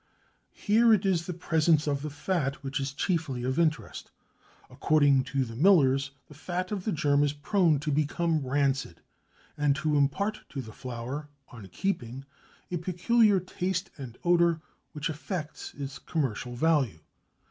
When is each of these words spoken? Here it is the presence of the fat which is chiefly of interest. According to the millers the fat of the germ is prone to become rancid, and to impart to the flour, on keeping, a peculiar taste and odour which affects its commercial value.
Here 0.55 0.91
it 0.95 1.05
is 1.05 1.27
the 1.27 1.33
presence 1.35 1.85
of 1.85 2.01
the 2.01 2.09
fat 2.09 2.63
which 2.63 2.79
is 2.79 2.91
chiefly 2.91 3.43
of 3.43 3.59
interest. 3.59 4.09
According 4.67 5.25
to 5.25 5.45
the 5.45 5.55
millers 5.55 6.09
the 6.27 6.33
fat 6.33 6.71
of 6.71 6.85
the 6.85 6.91
germ 6.91 7.23
is 7.23 7.33
prone 7.33 7.77
to 7.81 7.91
become 7.91 8.43
rancid, 8.43 8.99
and 9.55 9.75
to 9.75 9.97
impart 9.97 10.41
to 10.49 10.61
the 10.63 10.73
flour, 10.73 11.29
on 11.49 11.67
keeping, 11.67 12.25
a 12.71 12.77
peculiar 12.77 13.39
taste 13.39 13.91
and 13.95 14.17
odour 14.23 14.59
which 14.93 15.07
affects 15.07 15.75
its 15.75 15.99
commercial 15.99 16.55
value. 16.55 17.01